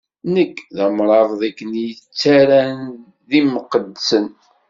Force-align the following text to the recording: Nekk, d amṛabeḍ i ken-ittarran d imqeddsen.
Nekk, 0.33 0.57
d 0.75 0.77
amṛabeḍ 0.85 1.41
i 1.49 1.51
ken-ittarran 1.57 2.79
d 3.29 3.31
imqeddsen. 3.39 4.27